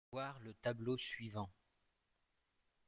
[0.11, 1.47] Voir le tableau suivant.